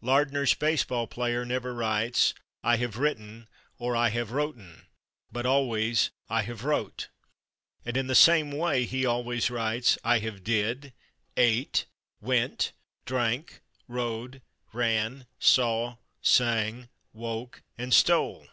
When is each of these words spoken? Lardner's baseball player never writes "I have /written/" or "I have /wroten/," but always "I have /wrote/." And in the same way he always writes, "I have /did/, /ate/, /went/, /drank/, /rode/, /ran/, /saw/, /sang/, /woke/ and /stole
Lardner's 0.00 0.54
baseball 0.54 1.06
player 1.06 1.44
never 1.44 1.74
writes 1.74 2.32
"I 2.62 2.76
have 2.76 2.94
/written/" 2.94 3.48
or 3.76 3.94
"I 3.94 4.08
have 4.08 4.30
/wroten/," 4.30 4.86
but 5.30 5.44
always 5.44 6.10
"I 6.26 6.40
have 6.44 6.62
/wrote/." 6.62 7.08
And 7.84 7.94
in 7.94 8.06
the 8.06 8.14
same 8.14 8.50
way 8.50 8.86
he 8.86 9.04
always 9.04 9.50
writes, 9.50 9.98
"I 10.02 10.20
have 10.20 10.42
/did/, 10.42 10.94
/ate/, 11.36 11.84
/went/, 12.22 12.72
/drank/, 13.04 13.58
/rode/, 13.86 14.40
/ran/, 14.72 15.26
/saw/, 15.38 15.98
/sang/, 16.24 16.88
/woke/ 17.14 17.56
and 17.76 17.92
/stole 17.92 18.48